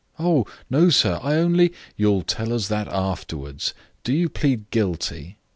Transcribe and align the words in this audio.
"Oh, 0.17 0.47
no, 0.67 0.89
sir. 0.89 1.19
I 1.21 1.35
only," 1.35 1.73
"You'll 1.95 2.23
tell 2.23 2.53
us 2.53 2.69
that 2.69 2.87
afterwards. 2.87 3.75
Do 4.03 4.13
you 4.13 4.29
plead 4.29 4.71
guilty?" 4.71 5.37